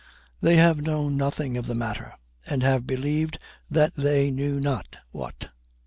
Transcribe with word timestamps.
They 0.41 0.55
have 0.55 0.81
known 0.81 1.15
nothing 1.15 1.57
of 1.57 1.67
the 1.67 1.75
matter, 1.75 2.15
and 2.47 2.63
have 2.63 2.87
believed 2.87 3.37
they 3.69 4.31
knew 4.31 4.59
not 4.59 4.97
what. 5.11 5.49